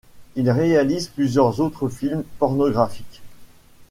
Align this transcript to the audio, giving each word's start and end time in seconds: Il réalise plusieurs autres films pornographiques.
Il 0.35 0.49
réalise 0.49 1.09
plusieurs 1.09 1.59
autres 1.59 1.87
films 1.87 2.23
pornographiques. 2.39 3.21